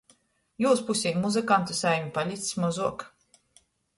Jūs 0.63 0.79
pusē 0.87 1.11
muzykantu 1.25 1.77
saimu 1.81 2.09
palics 2.17 2.49
mozuok. 2.63 3.05